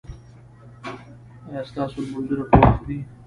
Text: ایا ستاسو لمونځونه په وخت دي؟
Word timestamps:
ایا 1.47 1.61
ستاسو 1.69 1.97
لمونځونه 2.05 2.43
په 2.49 2.55
وخت 2.63 2.81
دي؟ 2.87 2.97